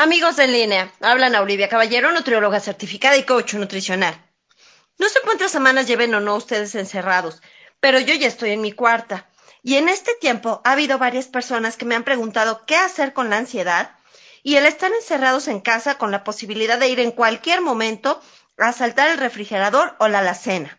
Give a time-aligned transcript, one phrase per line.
[0.00, 4.14] Amigos en línea, hablan a Olivia Caballero, nutrióloga certificada y coach nutricional.
[4.96, 7.42] No sé cuántas semanas lleven o no ustedes encerrados,
[7.80, 9.28] pero yo ya estoy en mi cuarta.
[9.60, 13.28] Y en este tiempo ha habido varias personas que me han preguntado qué hacer con
[13.28, 13.96] la ansiedad
[14.44, 18.22] y el estar encerrados en casa con la posibilidad de ir en cualquier momento
[18.56, 20.77] a saltar el refrigerador o la alacena.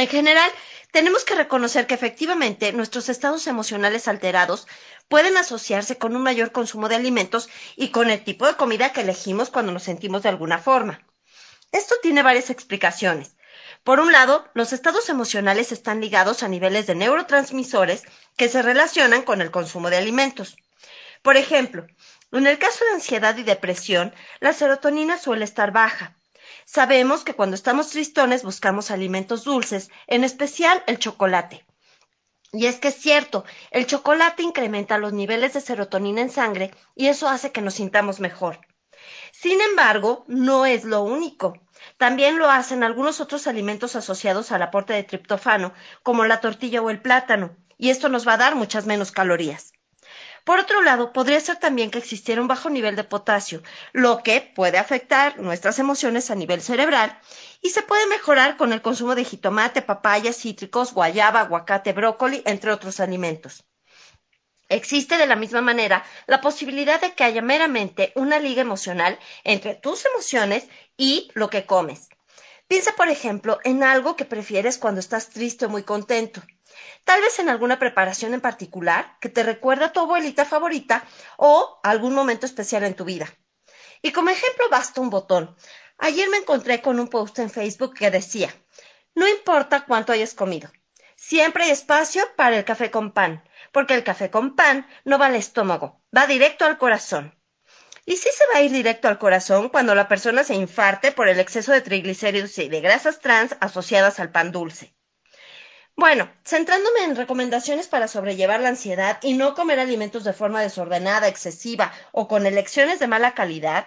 [0.00, 0.50] En general,
[0.92, 4.66] tenemos que reconocer que efectivamente nuestros estados emocionales alterados
[5.08, 9.02] pueden asociarse con un mayor consumo de alimentos y con el tipo de comida que
[9.02, 11.06] elegimos cuando nos sentimos de alguna forma.
[11.70, 13.36] Esto tiene varias explicaciones.
[13.84, 18.04] Por un lado, los estados emocionales están ligados a niveles de neurotransmisores
[18.38, 20.56] que se relacionan con el consumo de alimentos.
[21.20, 21.86] Por ejemplo,
[22.32, 26.16] en el caso de ansiedad y depresión, la serotonina suele estar baja,
[26.72, 31.66] Sabemos que cuando estamos tristones buscamos alimentos dulces, en especial el chocolate.
[32.52, 37.08] Y es que es cierto, el chocolate incrementa los niveles de serotonina en sangre y
[37.08, 38.60] eso hace que nos sintamos mejor.
[39.32, 41.54] Sin embargo, no es lo único.
[41.96, 45.74] También lo hacen algunos otros alimentos asociados al aporte de triptofano,
[46.04, 49.72] como la tortilla o el plátano, y esto nos va a dar muchas menos calorías.
[50.44, 54.40] Por otro lado, podría ser también que existiera un bajo nivel de potasio, lo que
[54.40, 57.18] puede afectar nuestras emociones a nivel cerebral
[57.60, 62.72] y se puede mejorar con el consumo de jitomate, papaya, cítricos, guayaba, aguacate, brócoli, entre
[62.72, 63.64] otros alimentos.
[64.68, 69.74] Existe de la misma manera la posibilidad de que haya meramente una liga emocional entre
[69.74, 72.08] tus emociones y lo que comes.
[72.70, 76.40] Piensa, por ejemplo, en algo que prefieres cuando estás triste o muy contento
[77.04, 81.04] tal vez en alguna preparación en particular que te recuerda a tu abuelita favorita
[81.36, 83.26] o algún momento especial en tu vida.
[84.02, 85.56] Y como ejemplo basta un botón.
[85.98, 88.54] Ayer me encontré con un post en Facebook que decía,
[89.14, 90.70] no importa cuánto hayas comido,
[91.16, 95.26] siempre hay espacio para el café con pan, porque el café con pan no va
[95.26, 97.39] al estómago, va directo al corazón.
[98.10, 101.28] Y sí se va a ir directo al corazón cuando la persona se infarte por
[101.28, 104.92] el exceso de triglicéridos y de grasas trans asociadas al pan dulce.
[105.94, 111.28] Bueno, centrándome en recomendaciones para sobrellevar la ansiedad y no comer alimentos de forma desordenada,
[111.28, 113.86] excesiva o con elecciones de mala calidad,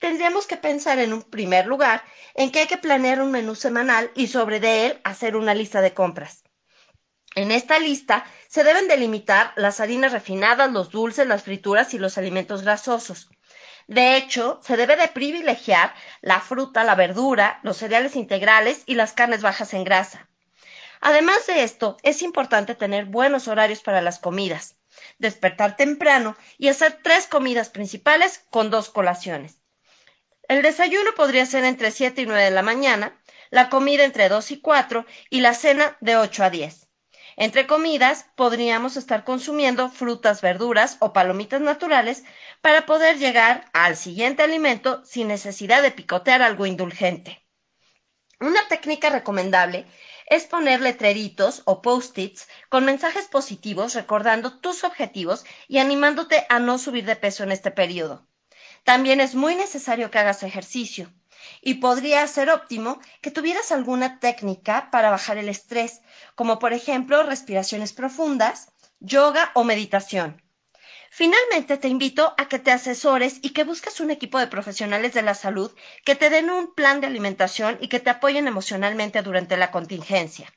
[0.00, 2.04] tendríamos que pensar en un primer lugar
[2.34, 5.80] en que hay que planear un menú semanal y sobre de él hacer una lista
[5.80, 6.44] de compras.
[7.34, 12.18] En esta lista se deben delimitar las harinas refinadas, los dulces, las frituras y los
[12.18, 13.30] alimentos grasosos.
[13.86, 19.12] De hecho, se debe de privilegiar la fruta, la verdura, los cereales integrales y las
[19.12, 20.28] carnes bajas en grasa.
[21.00, 24.76] Además de esto, es importante tener buenos horarios para las comidas,
[25.18, 29.58] despertar temprano y hacer tres comidas principales con dos colaciones.
[30.48, 33.18] El desayuno podría ser entre 7 y 9 de la mañana,
[33.50, 36.81] la comida entre 2 y 4 y la cena de 8 a 10.
[37.36, 42.24] Entre comidas podríamos estar consumiendo frutas, verduras o palomitas naturales
[42.60, 47.42] para poder llegar al siguiente alimento sin necesidad de picotear algo indulgente.
[48.40, 49.86] Una técnica recomendable
[50.26, 56.78] es poner letreritos o post-its con mensajes positivos recordando tus objetivos y animándote a no
[56.78, 58.26] subir de peso en este periodo.
[58.84, 61.12] También es muy necesario que hagas ejercicio
[61.60, 66.00] y podría ser óptimo que tuvieras alguna técnica para bajar el estrés,
[66.34, 68.68] como por ejemplo respiraciones profundas,
[69.00, 70.42] yoga o meditación.
[71.10, 75.22] Finalmente, te invito a que te asesores y que busques un equipo de profesionales de
[75.22, 75.70] la salud
[76.06, 80.50] que te den un plan de alimentación y que te apoyen emocionalmente durante la contingencia.